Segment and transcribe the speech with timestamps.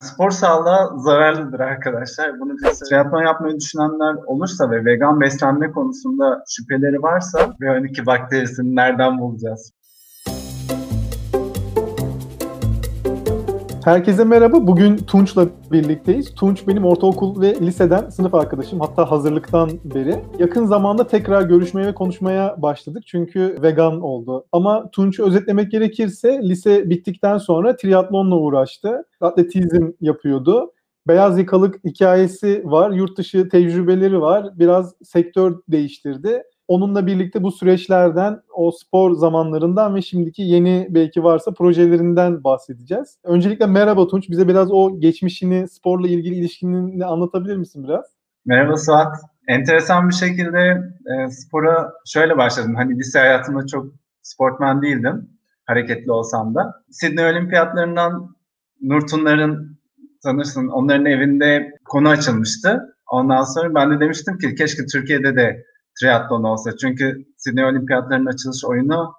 [0.00, 2.40] Spor sağlığa zararlıdır arkadaşlar.
[2.40, 2.56] Bunu
[2.88, 9.72] triatlon yapmayı düşünenler olursa ve vegan beslenme konusunda şüpheleri varsa B12 bakterisini nereden bulacağız?
[13.86, 14.66] Herkese merhaba.
[14.66, 16.34] Bugün Tunç'la birlikteyiz.
[16.34, 18.80] Tunç benim ortaokul ve liseden sınıf arkadaşım.
[18.80, 20.22] Hatta hazırlıktan beri.
[20.38, 23.02] Yakın zamanda tekrar görüşmeye ve konuşmaya başladık.
[23.06, 24.46] Çünkü vegan oldu.
[24.52, 29.04] Ama Tunç'u özetlemek gerekirse lise bittikten sonra triatlonla uğraştı.
[29.20, 30.72] Atletizm yapıyordu.
[31.08, 32.90] Beyaz yakalık hikayesi var.
[32.90, 34.58] Yurt dışı tecrübeleri var.
[34.58, 36.42] Biraz sektör değiştirdi.
[36.68, 43.18] Onunla birlikte bu süreçlerden, o spor zamanlarından ve şimdiki yeni belki varsa projelerinden bahsedeceğiz.
[43.24, 48.04] Öncelikle merhaba Tunç, bize biraz o geçmişini, sporla ilgili ilişkini anlatabilir misin biraz?
[48.46, 49.16] Merhaba Suat.
[49.48, 52.74] Enteresan bir şekilde e, spora şöyle başladım.
[52.74, 53.86] Hani lise hayatımda çok
[54.22, 55.30] sportman değildim,
[55.64, 56.74] hareketli olsam da.
[56.90, 58.36] Sydney Olimpiyatlarından
[58.82, 59.78] Nurtunların
[60.20, 62.96] sanırsın onların evinde konu açılmıştı.
[63.10, 65.64] Ondan sonra ben de demiştim ki keşke Türkiye'de de
[66.00, 66.76] triatlon olsa.
[66.76, 69.14] Çünkü Sydney Olimpiyatlarının açılış oyunu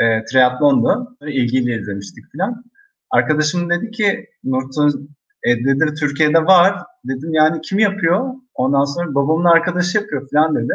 [0.00, 1.16] e, triatlondu.
[1.26, 2.64] İlgiyle izlemiştik falan.
[3.10, 6.82] Arkadaşım dedi ki Nurtun e, dedi Türkiye'de var.
[7.04, 8.34] Dedim yani kim yapıyor?
[8.54, 10.74] Ondan sonra babamın arkadaşı yapıyor falan dedi.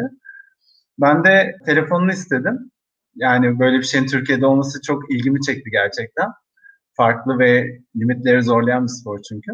[0.98, 2.70] Ben de telefonunu istedim.
[3.14, 6.28] Yani böyle bir şeyin Türkiye'de olması çok ilgimi çekti gerçekten.
[6.96, 9.52] Farklı ve limitleri zorlayan bir spor çünkü.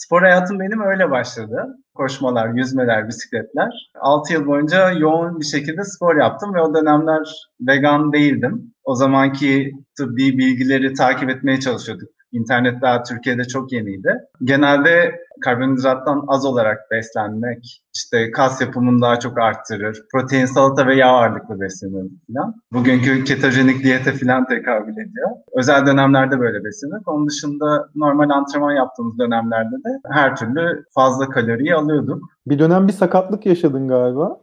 [0.00, 1.66] Spor hayatım benim öyle başladı.
[1.94, 3.90] Koşmalar, yüzmeler, bisikletler.
[4.00, 7.28] 6 yıl boyunca yoğun bir şekilde spor yaptım ve o dönemler
[7.60, 8.74] vegan değildim.
[8.84, 14.14] O zamanki tıbbi bilgileri takip etmeye çalışıyorduk İnternet daha Türkiye'de çok yeniydi.
[14.44, 20.02] Genelde karbonhidrattan az olarak beslenmek, işte kas yapımını daha çok arttırır.
[20.12, 22.54] Protein, salata ve yağ ağırlıklı besleniyoruz falan.
[22.72, 25.30] Bugünkü ketojenik diyete falan tekabül ediyor.
[25.52, 27.02] Özel dönemlerde böyle beslenir.
[27.06, 32.22] Onun dışında normal antrenman yaptığımız dönemlerde de her türlü fazla kaloriyi alıyorduk.
[32.46, 34.40] Bir dönem bir sakatlık yaşadın galiba.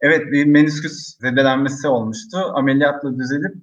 [0.00, 2.38] Evet bir menisküs zedelenmesi olmuştu.
[2.54, 3.54] Ameliyatla düzelip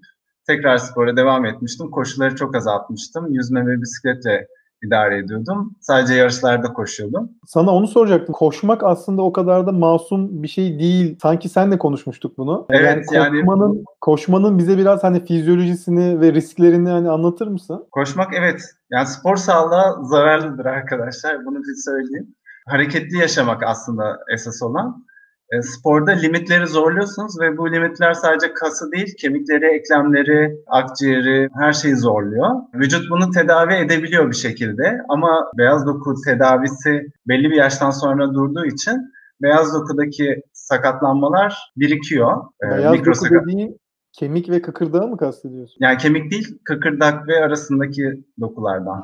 [0.47, 1.91] tekrar spora devam etmiştim.
[1.91, 3.33] Koşuları çok azaltmıştım.
[3.33, 4.47] Yüzme ve bisikletle
[4.83, 5.75] idare ediyordum.
[5.81, 7.29] Sadece yarışlarda koşuyordum.
[7.45, 8.33] Sana onu soracaktım.
[8.33, 11.17] Koşmak aslında o kadar da masum bir şey değil.
[11.21, 12.65] Sanki sen de konuşmuştuk bunu.
[12.69, 17.87] Evet yani koşmanın, yani koşmanın bize biraz hani fizyolojisini ve risklerini hani anlatır mısın?
[17.91, 18.61] Koşmak evet.
[18.91, 21.45] Yani spor sağlığa zararlıdır arkadaşlar.
[21.45, 22.35] Bunu bir söyleyeyim.
[22.67, 25.05] Hareketli yaşamak aslında esas olan.
[25.51, 31.95] E, sporda limitleri zorluyorsunuz ve bu limitler sadece kası değil, kemikleri, eklemleri, akciğeri her şeyi
[31.95, 32.49] zorluyor.
[32.73, 38.65] Vücut bunu tedavi edebiliyor bir şekilde ama beyaz doku tedavisi belli bir yaştan sonra durduğu
[38.65, 42.43] için beyaz dokudaki sakatlanmalar birikiyor.
[42.63, 43.43] E, beyaz Mikro doku sakat...
[43.43, 43.79] dediğin
[44.13, 45.77] kemik ve kıkırdağı mı kastediyorsun?
[45.79, 49.03] Yani kemik değil, kıkırdak ve arasındaki dokulardan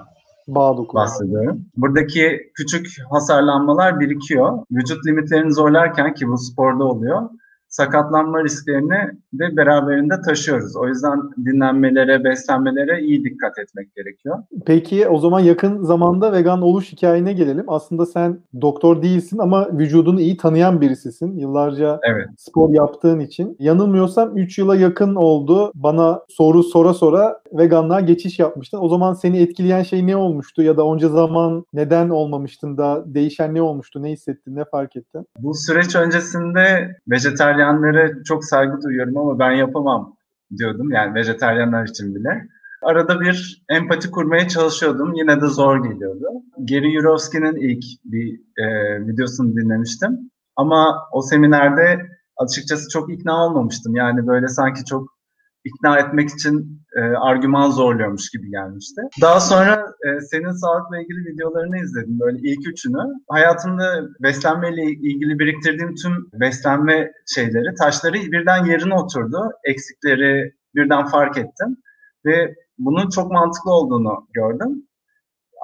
[0.56, 1.66] bağ bahsediyorum.
[1.78, 4.59] Buradaki küçük hasarlanmalar birikiyor.
[4.72, 7.29] Vücut limitlerini zorlarken ki bu sporda oluyor
[7.71, 10.75] sakatlanma risklerini de beraberinde taşıyoruz.
[10.75, 14.37] O yüzden dinlenmelere, beslenmelere iyi dikkat etmek gerekiyor.
[14.65, 17.65] Peki o zaman yakın zamanda vegan oluş hikayene gelelim.
[17.67, 21.37] Aslında sen doktor değilsin ama vücudunu iyi tanıyan birisisin.
[21.37, 22.27] Yıllarca evet.
[22.37, 23.55] spor yaptığın için.
[23.59, 25.71] Yanılmıyorsam 3 yıla yakın oldu.
[25.75, 28.79] Bana soru sora sora veganlığa geçiş yapmıştın.
[28.81, 30.61] O zaman seni etkileyen şey ne olmuştu?
[30.61, 34.03] Ya da onca zaman neden olmamıştın da değişen ne olmuştu?
[34.03, 34.55] Ne hissettin?
[34.55, 35.27] Ne fark ettin?
[35.39, 40.16] Bu süreç öncesinde vejetaryen vejeteryanlara çok saygı duyuyorum ama ben yapamam
[40.57, 42.47] diyordum yani vejeteryanlar için bile.
[42.81, 45.13] Arada bir empati kurmaya çalışıyordum.
[45.13, 46.25] Yine de zor geliyordu.
[46.57, 48.66] Gary Yurovski'nin ilk bir e,
[49.07, 50.31] videosunu dinlemiştim.
[50.55, 52.07] Ama o seminerde
[52.38, 53.95] açıkçası çok ikna olmamıştım.
[53.95, 55.09] Yani böyle sanki çok
[55.63, 59.01] ikna etmek için e, argüman zorluyormuş gibi gelmişti.
[59.22, 63.03] Daha sonra e, senin sağlıkla ilgili videolarını izledim böyle ilk üçünü.
[63.29, 69.51] Hayatımda beslenmeyle ilgili biriktirdiğim tüm beslenme şeyleri, taşları birden yerine oturdu.
[69.63, 71.77] Eksikleri birden fark ettim
[72.25, 74.88] ve bunun çok mantıklı olduğunu gördüm.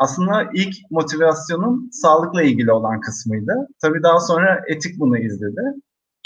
[0.02, 3.68] Aslında ilk motivasyonum sağlıkla ilgili olan kısmıydı.
[3.82, 5.62] Tabii daha sonra etik bunu izledi.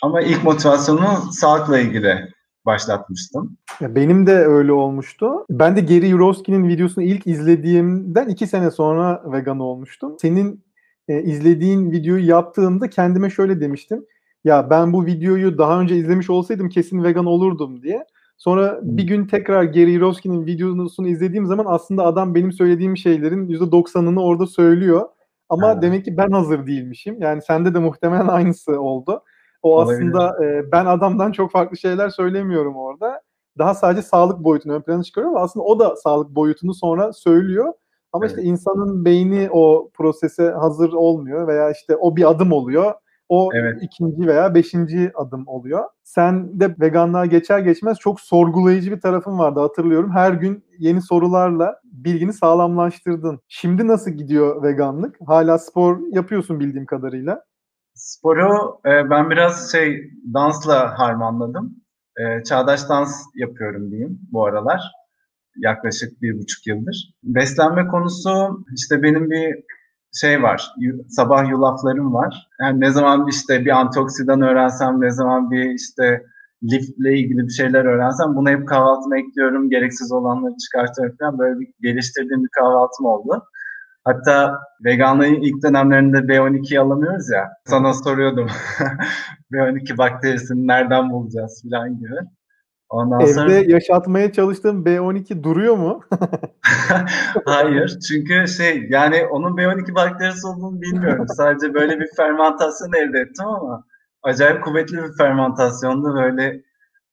[0.03, 2.31] Ama ilk motivasyonu sağlıkla ilgili
[2.65, 3.57] başlatmıştım.
[3.79, 5.45] Ya benim de öyle olmuştu.
[5.49, 10.15] Ben de Gary Yurovski'nin videosunu ilk izlediğimden iki sene sonra vegan olmuştum.
[10.21, 10.63] Senin
[11.07, 14.05] e, izlediğin videoyu yaptığımda kendime şöyle demiştim.
[14.43, 18.05] Ya ben bu videoyu daha önce izlemiş olsaydım kesin vegan olurdum diye.
[18.37, 24.21] Sonra bir gün tekrar Gary Yurovski'nin videosunu izlediğim zaman aslında adam benim söylediğim şeylerin %90'ını
[24.21, 25.09] orada söylüyor.
[25.49, 25.81] Ama ha.
[25.81, 27.21] demek ki ben hazır değilmişim.
[27.21, 29.23] Yani sende de muhtemelen aynısı oldu.
[29.61, 30.13] O Olabilir.
[30.13, 33.21] aslında e, ben adamdan çok farklı şeyler söylemiyorum orada.
[33.57, 37.73] Daha sadece sağlık boyutunu ön plana çıkarıyor ama aslında o da sağlık boyutunu sonra söylüyor.
[38.13, 38.37] Ama evet.
[38.37, 42.93] işte insanın beyni o prosese hazır olmuyor veya işte o bir adım oluyor.
[43.29, 43.83] O evet.
[43.83, 45.83] ikinci veya beşinci adım oluyor.
[46.03, 50.11] Sen de veganlığa geçer geçmez çok sorgulayıcı bir tarafın vardı hatırlıyorum.
[50.11, 53.39] Her gün yeni sorularla bilgini sağlamlaştırdın.
[53.47, 55.17] Şimdi nasıl gidiyor veganlık?
[55.27, 57.43] Hala spor yapıyorsun bildiğim kadarıyla.
[58.01, 61.75] Sporu e, ben biraz şey dansla harmanladım.
[62.17, 64.91] E, çağdaş dans yapıyorum diyeyim bu aralar.
[65.57, 67.13] Yaklaşık bir buçuk yıldır.
[67.23, 69.63] Beslenme konusu işte benim bir
[70.13, 70.73] şey var,
[71.09, 72.49] sabah yulaflarım var.
[72.61, 76.23] Yani ne zaman işte bir antioksidan öğrensem, ne zaman bir işte
[76.63, 79.69] liftle ilgili bir şeyler öğrensem bunu hep kahvaltıma ekliyorum.
[79.69, 81.39] Gereksiz olanları çıkartıyorum falan.
[81.39, 83.43] Böyle bir geliştirdiğim bir kahvaltım oldu.
[84.03, 87.49] Hatta veganlığın ilk dönemlerinde B12'yi alamıyoruz ya.
[87.65, 88.47] Sana soruyordum.
[89.51, 92.15] B12 bakterisini nereden bulacağız falan gibi.
[92.89, 93.53] Ondan Evde sonra...
[93.53, 96.03] yaşatmaya çalıştığım B12 duruyor mu?
[97.45, 97.99] Hayır.
[98.07, 101.25] Çünkü şey yani onun B12 bakterisi olduğunu bilmiyorum.
[101.27, 103.83] Sadece böyle bir fermentasyon elde ettim ama
[104.23, 106.15] acayip kuvvetli bir fermentasyondu.
[106.15, 106.61] Böyle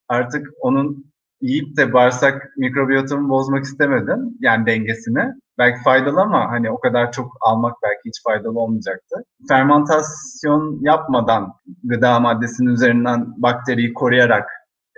[0.08, 4.36] artık onun yiyip de bağırsak mikrobiyotomu bozmak istemedim.
[4.40, 5.34] Yani dengesini.
[5.58, 9.16] Belki faydalı ama hani o kadar çok almak belki hiç faydalı olmayacaktı.
[9.48, 11.52] Fermentasyon yapmadan
[11.84, 14.50] gıda maddesinin üzerinden bakteriyi koruyarak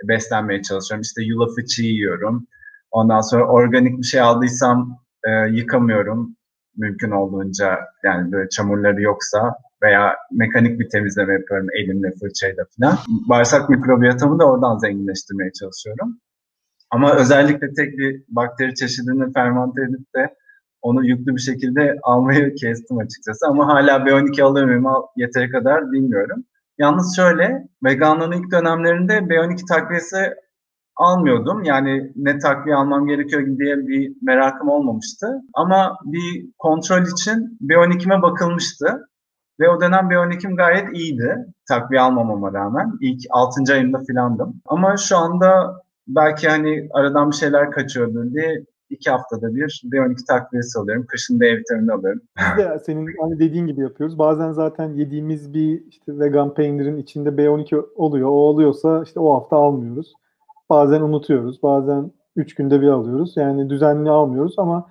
[0.07, 1.01] beslenmeye çalışıyorum.
[1.01, 2.47] İşte yulafı çiğ yiyorum.
[2.91, 6.35] Ondan sonra organik bir şey aldıysam e, yıkamıyorum
[6.77, 12.97] mümkün olduğunca yani böyle çamurları yoksa veya mekanik bir temizleme yapıyorum elimle fırçayla falan.
[13.07, 16.19] Bağırsak mikrobiyotomu da oradan zenginleştirmeye çalışıyorum.
[16.91, 20.35] Ama özellikle tek bir bakteri çeşidini fermente edip de
[20.81, 23.47] onu yüklü bir şekilde almayı kestim açıkçası.
[23.47, 24.85] Ama hala B12 alır mıyım
[25.15, 26.43] yeteri kadar bilmiyorum.
[26.77, 30.33] Yalnız şöyle, veganlığın ilk dönemlerinde B12 takviyesi
[30.95, 31.63] almıyordum.
[31.63, 35.27] Yani ne takviye almam gerekiyor diye bir merakım olmamıştı.
[35.53, 39.07] Ama bir kontrol için B12'me bakılmıştı.
[39.59, 41.37] Ve o dönem B12'm gayet iyiydi.
[41.67, 42.91] Takviye almamama rağmen.
[43.01, 43.73] İlk 6.
[43.73, 44.61] ayımda filandım.
[44.65, 50.79] Ama şu anda belki hani aradan bir şeyler kaçıyordur diye iki haftada bir B12 takviyesi
[50.79, 51.05] alıyorum.
[51.07, 52.21] Kışın D vitamini alıyorum.
[52.37, 54.19] Biz de senin hani dediğin gibi yapıyoruz.
[54.19, 58.29] Bazen zaten yediğimiz bir işte vegan peynirin içinde B12 oluyor.
[58.29, 60.13] O oluyorsa işte o hafta almıyoruz.
[60.69, 61.63] Bazen unutuyoruz.
[61.63, 63.33] Bazen 3 günde bir alıyoruz.
[63.37, 64.87] Yani düzenli almıyoruz ama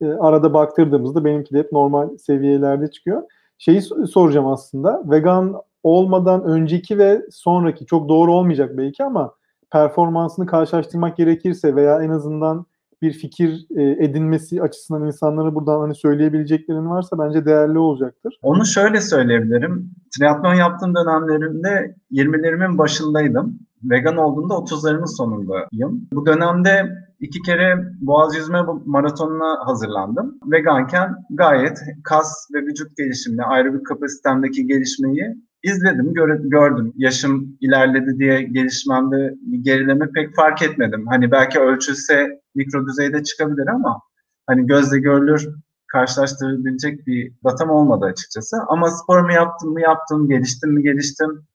[0.00, 3.22] e, arada baktırdığımızda benimki de hep normal seviyelerde çıkıyor.
[3.58, 5.02] Şeyi soracağım aslında.
[5.10, 9.34] Vegan olmadan önceki ve sonraki çok doğru olmayacak belki ama
[9.72, 12.66] performansını karşılaştırmak gerekirse veya en azından
[13.02, 18.38] bir fikir e, edinmesi açısından insanlara buradan hani söyleyebileceklerin varsa bence değerli olacaktır.
[18.42, 19.90] Onu şöyle söyleyebilirim.
[20.18, 23.58] Triatlon yaptığım dönemlerimde 20'lerimin başındaydım.
[23.82, 26.08] Vegan olduğumda 30'larımın sonundayım.
[26.12, 26.88] Bu dönemde
[27.20, 30.38] iki kere Boğaz Yüzme Maratonu'na hazırlandım.
[30.52, 36.14] Veganken gayet kas ve vücut gelişimine, ayrı bir kapasitemdeki gelişmeyi izledim,
[36.50, 36.92] gördüm.
[36.96, 41.06] Yaşım ilerledi diye gelişmemde bir gerileme pek fark etmedim.
[41.06, 44.00] Hani belki ölçülse mikro düzeyde çıkabilir ama
[44.46, 45.48] hani gözle görülür
[45.86, 48.56] karşılaştırabilecek bir datam olmadı açıkçası.
[48.68, 51.46] Ama spor mu yaptım mı yaptım, geliştim mi geliştim.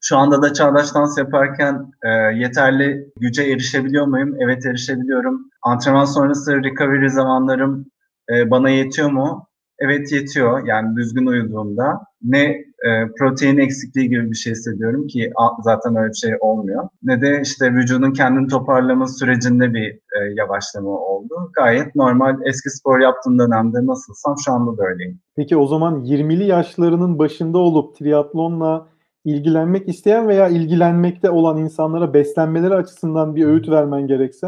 [0.00, 4.36] Şu anda da çağdaş dans yaparken e, yeterli güce erişebiliyor muyum?
[4.40, 5.50] Evet erişebiliyorum.
[5.62, 7.86] Antrenman sonrası recovery zamanlarım
[8.32, 9.46] e, bana yetiyor mu?
[9.84, 10.66] Evet yetiyor.
[10.66, 12.00] Yani düzgün uyuduğumda.
[12.22, 12.42] Ne
[12.86, 15.30] e, protein eksikliği gibi bir şey hissediyorum ki
[15.64, 16.88] zaten öyle bir şey olmuyor.
[17.02, 21.50] Ne de işte vücudun kendini toparlama sürecinde bir e, yavaşlama oldu.
[21.54, 25.20] Gayet normal eski spor yaptığım dönemde nasılsam şu anda da öyleyim.
[25.36, 28.88] Peki o zaman 20'li yaşlarının başında olup triatlonla
[29.24, 34.46] ilgilenmek isteyen veya ilgilenmekte olan insanlara beslenmeleri açısından bir öğüt vermen gerekse?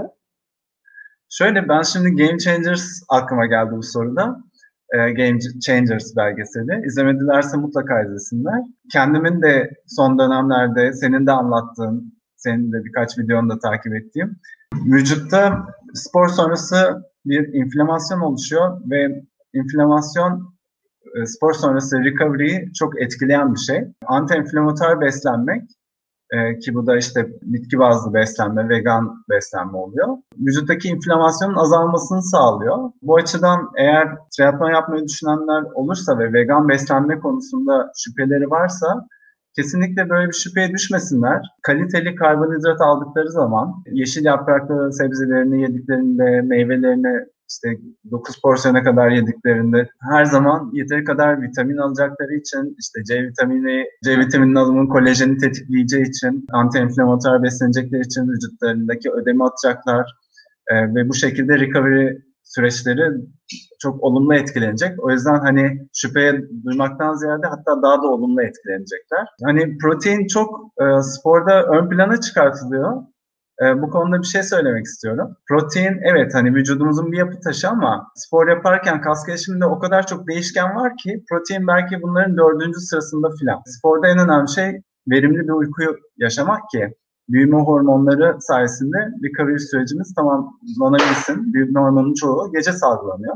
[1.28, 4.40] Şöyle ben şimdi Game Changers aklıma geldi bu soruda
[4.94, 6.86] e, Game Changers belgeseli.
[6.86, 8.60] İzlemedilerse mutlaka izlesinler.
[8.92, 14.36] Kendimin de son dönemlerde senin de anlattığın, senin de birkaç videonu da takip ettiğim
[14.74, 19.22] vücutta spor sonrası bir inflamasyon oluşuyor ve
[19.54, 20.54] inflamasyon
[21.16, 23.84] e, spor sonrası recovery'yi çok etkileyen bir şey.
[24.06, 25.62] Anti-inflamatuar beslenmek
[26.34, 30.08] e, ki bu da işte bitki bazlı beslenme, vegan beslenme oluyor.
[30.38, 32.90] Vücuttaki inflamasyonun azalmasını sağlıyor.
[33.02, 39.06] Bu açıdan eğer triatlon yapmayı düşünenler olursa ve vegan beslenme konusunda şüpheleri varsa
[39.56, 41.42] kesinlikle böyle bir şüpheye düşmesinler.
[41.62, 47.68] Kaliteli karbonhidrat aldıkları zaman yeşil yapraklı sebzelerini yediklerinde, meyvelerini işte
[48.10, 54.18] 9 porsiyona kadar yediklerinde her zaman yeteri kadar vitamin alacakları için işte C vitamini, C
[54.18, 60.14] vitaminin alımının kolajeni tetikleyeceği için anti-inflamatuar beslenecekleri için vücutlarındaki ödemi atacaklar
[60.66, 63.10] e, ve bu şekilde recovery süreçleri
[63.78, 65.04] çok olumlu etkilenecek.
[65.04, 69.26] O yüzden hani şüpheye duymaktan ziyade hatta daha da olumlu etkilenecekler.
[69.44, 73.02] Hani protein çok e, sporda ön plana çıkartılıyor.
[73.62, 75.37] E, bu konuda bir şey söylemek istiyorum.
[75.49, 80.28] Protein evet hani vücudumuzun bir yapı taşı ama spor yaparken kas gelişiminde o kadar çok
[80.28, 83.62] değişken var ki protein belki bunların dördüncü sırasında filan.
[83.66, 84.80] Sporda en önemli şey
[85.11, 86.94] verimli bir uykuyu yaşamak ki
[87.28, 91.52] büyüme hormonları sayesinde recovery sürecimiz tamamlanabilsin.
[91.54, 93.34] Büyüme hormonunun çoğu gece salgılanıyor.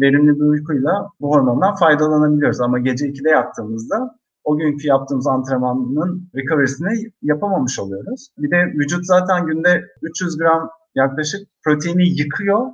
[0.00, 2.60] Verimli bir uykuyla bu hormondan faydalanabiliyoruz.
[2.60, 8.28] Ama gece 2'de yattığımızda o günkü yaptığımız antrenmanın recovery'sini yapamamış oluyoruz.
[8.38, 12.66] Bir de vücut zaten günde 300 gram yaklaşık proteini yıkıyor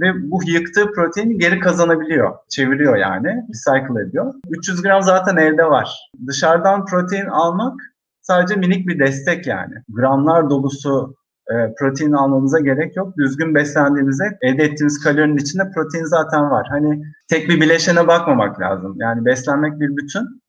[0.00, 2.34] ve bu yıktığı proteini geri kazanabiliyor.
[2.48, 3.28] Çeviriyor yani.
[3.28, 4.34] Recycle ediyor.
[4.50, 6.10] 300 gram zaten elde var.
[6.26, 7.74] Dışarıdan protein almak
[8.20, 9.74] sadece minik bir destek yani.
[9.88, 11.16] Gramlar dolusu
[11.50, 13.16] e, protein almamıza gerek yok.
[13.18, 16.66] Düzgün beslendiğimizde elde ettiğimiz kalorinin içinde protein zaten var.
[16.70, 18.96] Hani tek bir bileşene bakmamak lazım.
[18.98, 20.45] Yani beslenmek bir bütün.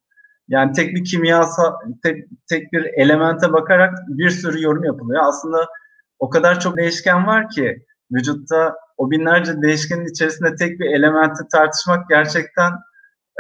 [0.48, 1.74] Yani tek bir kimyasal,
[2.04, 5.24] tek, tek bir elemente bakarak bir sürü yorum yapılıyor.
[5.24, 5.68] Aslında
[6.20, 12.10] o kadar çok değişken var ki vücutta o binlerce değişkenin içerisinde tek bir elementi tartışmak
[12.10, 12.72] gerçekten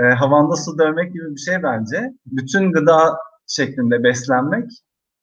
[0.01, 2.13] e, havanda su dövmek gibi bir şey bence.
[2.25, 4.71] Bütün gıda şeklinde beslenmek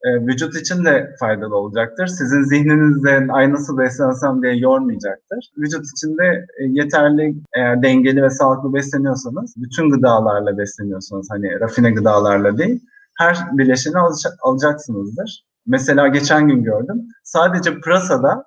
[0.05, 2.07] e, vücut için de faydalı olacaktır.
[2.07, 5.51] Sizin zihninizde ay nasıl beslensem diye yormayacaktır.
[5.59, 11.91] Vücut için de e, yeterli eğer dengeli ve sağlıklı besleniyorsanız, bütün gıdalarla besleniyorsanız hani rafine
[11.91, 12.81] gıdalarla değil,
[13.19, 13.95] her bileşeni
[14.43, 15.45] alacaksınızdır.
[15.67, 17.09] Mesela geçen gün gördüm.
[17.25, 18.45] Sadece pırasada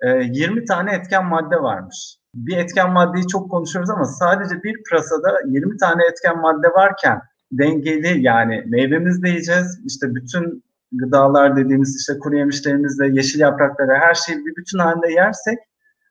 [0.00, 2.18] e, 20 tane etken madde varmış.
[2.34, 7.20] Bir etken maddeyi çok konuşuyoruz ama sadece bir pırasada 20 tane etken madde varken
[7.52, 9.80] dengeli yani meyvemiz de yiyeceğiz.
[9.86, 15.58] İşte bütün gıdalar dediğimiz işte kuru yemişlerimizle yeşil yaprakları her şeyi bir bütün halinde yersek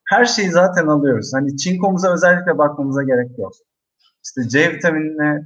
[0.09, 1.31] her şeyi zaten alıyoruz.
[1.33, 3.51] Hani çinkomuza özellikle bakmamıza gerek yok.
[4.25, 5.41] İşte C vitaminine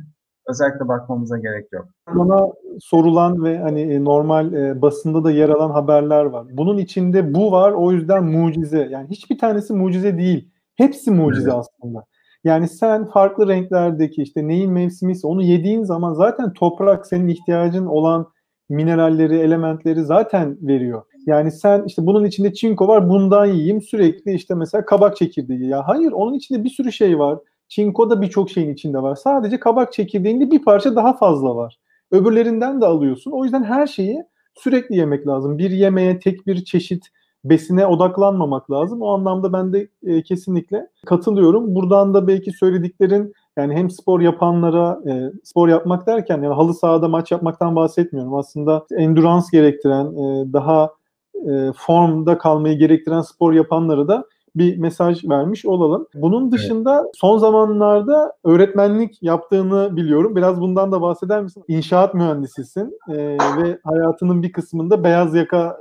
[0.50, 1.86] özellikle bakmamıza gerek yok.
[2.16, 2.48] Bana
[2.80, 6.48] sorulan ve hani e, normal e, basında da yer alan haberler var.
[6.52, 8.88] Bunun içinde bu var o yüzden mucize.
[8.92, 10.52] Yani hiçbir tanesi mucize değil.
[10.76, 11.60] Hepsi mucize evet.
[11.60, 12.06] aslında.
[12.44, 18.28] Yani sen farklı renklerdeki işte neyin mevsimiyse onu yediğin zaman zaten toprak senin ihtiyacın olan
[18.70, 21.04] mineralleri, elementleri zaten veriyor.
[21.26, 25.68] Yani sen işte bunun içinde çinko var bundan yiyeyim sürekli işte mesela kabak çekirdeği.
[25.68, 27.40] Ya hayır onun içinde bir sürü şey var.
[27.70, 29.16] Çinko da birçok şeyin içinde var.
[29.16, 31.80] Sadece kabak çekirdeğinde bir parça daha fazla var.
[32.12, 33.32] Öbürlerinden de alıyorsun.
[33.32, 34.24] O yüzden her şeyi
[34.56, 35.58] sürekli yemek lazım.
[35.58, 37.06] Bir yemeğe tek bir çeşit
[37.44, 39.02] besine odaklanmamak lazım.
[39.02, 41.76] O anlamda ben de e, kesinlikle katılıyorum.
[41.76, 47.08] Buradan da belki söylediklerin yani hem spor yapanlara e, spor yapmak derken yani halı sahada
[47.08, 48.36] maç yapmaktan bahsetmiyorum.
[48.36, 50.94] Aslında endurance gerektiren, e, daha
[51.36, 54.26] e, formda kalmayı gerektiren spor yapanlara da
[54.56, 56.08] bir mesaj vermiş olalım.
[56.14, 57.12] Bunun dışında evet.
[57.14, 60.36] son zamanlarda öğretmenlik yaptığını biliyorum.
[60.36, 61.64] Biraz bundan da bahseder misin?
[61.68, 65.78] İnşaat mühendisisin e, ve hayatının bir kısmında beyaz yaka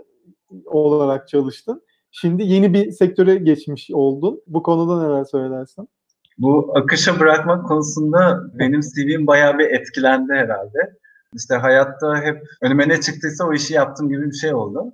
[0.66, 1.82] olarak çalıştın.
[2.10, 4.40] Şimdi yeni bir sektöre geçmiş oldun.
[4.46, 5.88] Bu konuda neler söylersin?
[6.38, 10.78] Bu akışa bırakmak konusunda benim CV'm bayağı bir etkilendi herhalde.
[11.34, 14.92] İşte hayatta hep önüme ne çıktıysa o işi yaptım gibi bir şey oldu.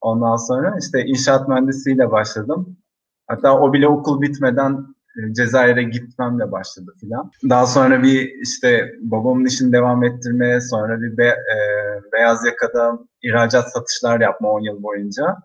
[0.00, 2.76] Ondan sonra işte inşaat mühendisiyle başladım.
[3.26, 7.30] Hatta o bile okul bitmeden e, Cezayir'e gitmemle başladı filan.
[7.48, 11.56] Daha sonra bir işte babamın işini devam ettirmeye, sonra bir be, e,
[12.12, 15.36] beyaz yakada ihracat satışlar yapma 10 yıl boyunca.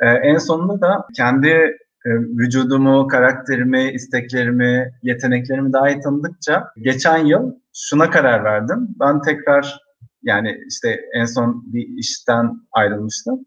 [0.00, 8.10] E, en sonunda da kendi vücudumu, karakterimi, isteklerimi, yeteneklerimi daha iyi tanıdıkça geçen yıl şuna
[8.10, 8.88] karar verdim.
[9.00, 9.80] Ben tekrar
[10.22, 13.44] yani işte en son bir işten ayrılmıştım.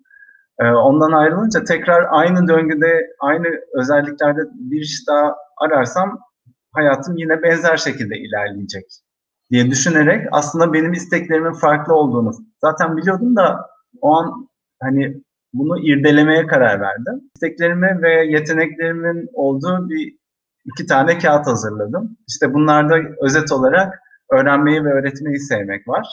[0.60, 6.20] E, ondan ayrılınca tekrar aynı döngüde, aynı özelliklerde bir iş daha ararsam
[6.72, 8.86] hayatım yine benzer şekilde ilerleyecek
[9.51, 12.31] diye düşünerek aslında benim isteklerimin farklı olduğunu
[12.62, 13.67] zaten biliyordum da
[14.01, 14.50] o an
[14.81, 17.22] hani bunu irdelemeye karar verdim.
[17.36, 20.15] İsteklerimi ve yeteneklerimin olduğu bir
[20.65, 22.17] iki tane kağıt hazırladım.
[22.27, 24.00] İşte bunlarda özet olarak
[24.31, 26.08] öğrenmeyi ve öğretmeyi sevmek var.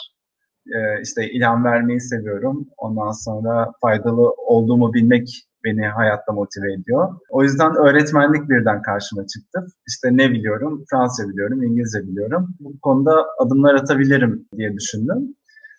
[0.67, 2.69] Ee, işte ilham vermeyi seviyorum.
[2.77, 5.29] Ondan sonra faydalı olduğumu bilmek
[5.65, 7.15] beni hayatta motive ediyor.
[7.31, 9.67] O yüzden öğretmenlik birden karşıma çıktı.
[9.89, 10.85] İşte ne biliyorum?
[10.91, 12.49] Fransızca biliyorum, İngilizce biliyorum.
[12.61, 15.35] Bu konuda adımlar atabilirim diye düşündüm.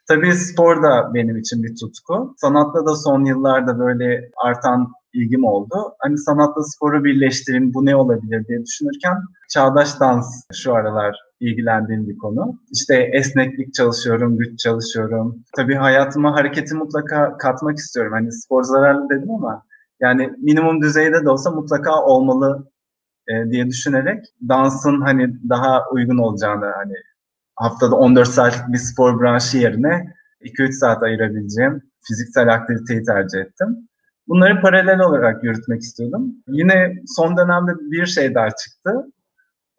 [0.10, 2.36] Tabii spor da benim için bir tutku.
[2.38, 5.76] Sanatla da son yıllarda böyle artan ilgim oldu.
[6.00, 9.18] Hani sanatla sporu birleştirin bu ne olabilir diye düşünürken
[9.54, 12.60] çağdaş dans şu aralar ilgilendiğim bir konu.
[12.72, 15.44] İşte esneklik çalışıyorum, güç çalışıyorum.
[15.56, 18.14] Tabii hayatıma hareketi mutlaka katmak istiyorum.
[18.14, 19.64] Hani spor zararlı dedim ama
[20.02, 22.72] Yani minimum düzeyde de olsa mutlaka olmalı
[23.28, 26.94] e, diye düşünerek dansın hani daha uygun olacağını hani
[27.60, 33.90] haftada 14 saatlik bir spor branşı yerine 2-3 saat ayırabileceğim fiziksel aktiviteyi tercih ettim.
[34.28, 36.36] Bunları paralel olarak yürütmek istiyordum.
[36.48, 38.92] Yine son dönemde bir şey daha çıktı.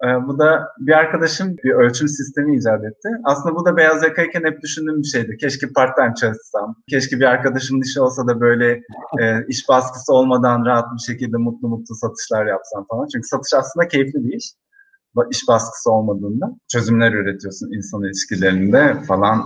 [0.04, 3.08] Ee, bu da bir arkadaşım bir ölçüm sistemi icat etti.
[3.24, 5.36] Aslında bu da beyaz yakayken hep düşündüğüm bir şeydi.
[5.36, 6.76] Keşke part-time çalışsam.
[6.90, 8.72] Keşke bir arkadaşımın işi olsa da böyle
[9.20, 13.06] e, iş baskısı olmadan rahat bir şekilde mutlu mutlu satışlar yapsam falan.
[13.12, 14.52] Çünkü satış aslında keyifli bir iş.
[15.30, 19.38] İş baskısı olmadığında çözümler üretiyorsun insan ilişkilerinde falan.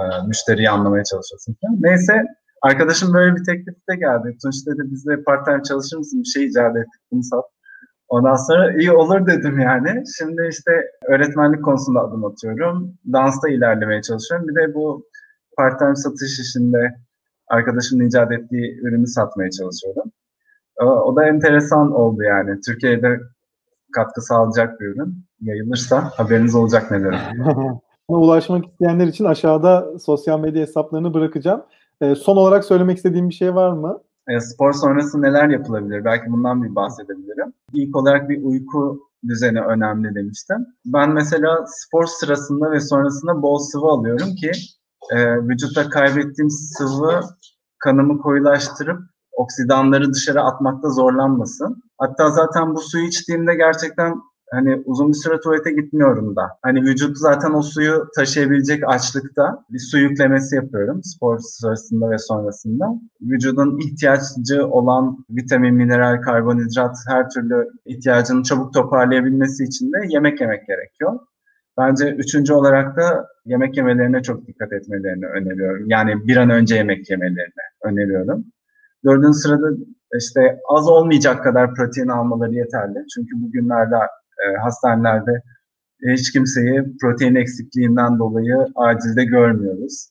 [0.00, 1.76] E, müşteriyi anlamaya çalışıyorsun falan.
[1.80, 2.22] Neyse
[2.62, 4.36] arkadaşım böyle bir teklifte geldi.
[4.42, 6.20] Tunç dedi bizde part-time çalışır mısın?
[6.20, 7.44] Bir şey icat ettik bunu sat.
[8.08, 10.02] Ondan sonra iyi olur dedim yani.
[10.18, 10.72] Şimdi işte
[11.08, 12.94] öğretmenlik konusunda adım atıyorum.
[13.12, 14.48] Dansta ilerlemeye çalışıyorum.
[14.48, 15.06] Bir de bu
[15.56, 16.94] part-time satış işinde
[17.48, 20.12] arkadaşımın icat ettiği ürünü satmaya çalışıyorum.
[20.80, 22.60] O da enteresan oldu yani.
[22.66, 23.20] Türkiye'de
[23.94, 25.24] katkı sağlayacak bir ürün.
[25.40, 27.32] Yayılırsa haberiniz olacak neler.
[28.08, 31.62] Ulaşmak isteyenler için aşağıda sosyal medya hesaplarını bırakacağım.
[32.16, 34.00] Son olarak söylemek istediğim bir şey var mı?
[34.28, 36.04] E, spor sonrası neler yapılabilir?
[36.04, 37.52] Belki bundan bir bahsedebilirim.
[37.72, 40.66] İlk olarak bir uyku düzeni önemli demiştim.
[40.86, 44.50] Ben mesela spor sırasında ve sonrasında bol sıvı alıyorum ki
[45.10, 47.20] e, vücutta kaybettiğim sıvı
[47.78, 49.00] kanımı koyulaştırıp
[49.32, 51.82] oksidanları dışarı atmakta zorlanmasın.
[51.98, 54.14] Hatta zaten bu suyu içtiğimde gerçekten
[54.50, 56.42] hani uzun bir süre tuvalete gitmiyorum da.
[56.62, 62.84] Hani vücut zaten o suyu taşıyabilecek açlıkta bir su yüklemesi yapıyorum spor sırasında ve sonrasında.
[63.20, 70.66] Vücudun ihtiyacı olan vitamin, mineral, karbonhidrat her türlü ihtiyacını çabuk toparlayabilmesi için de yemek yemek
[70.66, 71.18] gerekiyor.
[71.78, 75.90] Bence üçüncü olarak da yemek yemelerine çok dikkat etmelerini öneriyorum.
[75.90, 78.44] Yani bir an önce yemek yemelerini öneriyorum.
[79.04, 79.66] Dördüncü sırada
[80.18, 82.98] işte az olmayacak kadar protein almaları yeterli.
[83.14, 83.96] Çünkü bugünlerde
[84.44, 85.42] e, hastanelerde
[86.12, 90.10] hiç kimseyi protein eksikliğinden dolayı acilde görmüyoruz.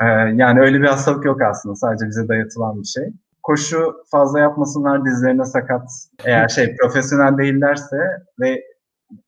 [0.00, 0.04] E,
[0.34, 1.74] yani öyle bir hastalık yok aslında.
[1.74, 3.04] Sadece bize dayatılan bir şey.
[3.42, 5.90] Koşu fazla yapmasınlar dizlerine sakat.
[6.24, 7.96] Eğer şey profesyonel değillerse
[8.40, 8.62] ve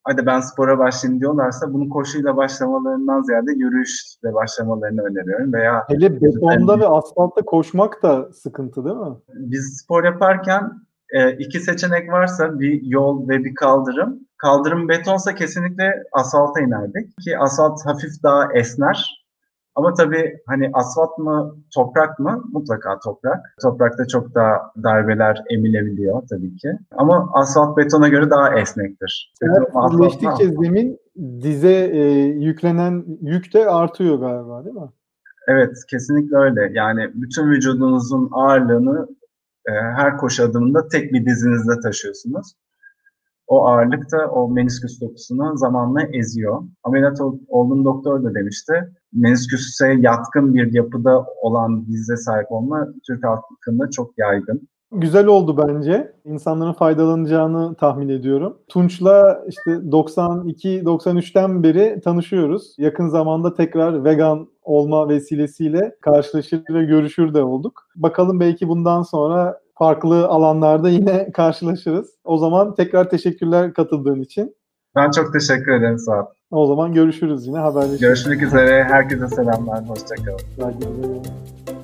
[0.05, 5.53] hadi ben spora başlayayım diyorlarsa bunu koşuyla başlamalarından ziyade yürüyüşle başlamalarını öneriyorum.
[5.53, 9.17] Veya Hele betonda ve asfaltta koşmak da sıkıntı değil mi?
[9.29, 10.71] Biz spor yaparken
[11.11, 14.21] e, iki seçenek varsa bir yol ve bir kaldırım.
[14.37, 19.20] Kaldırım betonsa kesinlikle asfalta inerdik ki asfalt hafif daha esner.
[19.75, 22.45] Ama tabii hani asfalt mı toprak mı?
[22.53, 23.55] Mutlaka toprak.
[23.63, 26.79] Toprakta çok daha darbeler emilebiliyor tabii ki.
[26.91, 29.35] Ama asfalt betona göre daha esnektir.
[29.93, 30.99] Birleştikçe zemin
[31.43, 34.91] dize e, yüklenen yük de artıyor galiba değil mi?
[35.49, 36.71] Evet kesinlikle öyle.
[36.73, 39.09] Yani bütün vücudunuzun ağırlığını
[39.67, 42.55] e, her koşu adımında tek bir dizinizde taşıyorsunuz.
[43.47, 46.63] O ağırlık da o menisküs dokusunu zamanla eziyor.
[46.83, 48.73] Ameliyat olduğum doktor da demişti.
[49.13, 54.69] Menisküse yatkın bir yapıda olan dize sahip olma Türk halkında çok yaygın.
[54.93, 56.13] Güzel oldu bence.
[56.25, 58.57] İnsanların faydalanacağını tahmin ediyorum.
[58.69, 62.75] Tunç'la işte 92-93'ten beri tanışıyoruz.
[62.79, 67.89] Yakın zamanda tekrar vegan olma vesilesiyle karşılaşır ve görüşür de olduk.
[67.97, 72.15] Bakalım belki bundan sonra farklı alanlarda yine karşılaşırız.
[72.25, 74.57] O zaman tekrar teşekkürler katıldığın için.
[74.97, 76.27] Ben çok teşekkür ederim sağ ol.
[76.51, 78.01] O zaman görüşürüz yine haberleşiriz.
[78.01, 78.85] Görüşmek üzere.
[78.85, 79.89] Herkese selamlar.
[79.89, 80.41] Hoşçakalın.
[80.61, 81.80] Herkese